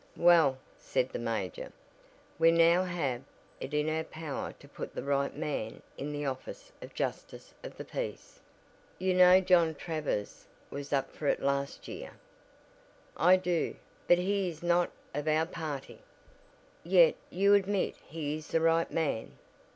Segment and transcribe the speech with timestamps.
[0.17, 1.71] "Well," said the major,
[2.39, 3.21] "we now have
[3.59, 7.77] it in our power to put the right man in the office of Justice of
[7.77, 8.39] the Peace.
[8.97, 12.13] You know John Travers was up for it last year."
[13.15, 13.75] "I do,
[14.07, 15.99] but he is not of our party."
[16.83, 19.37] "Yet you admit he is the right man?"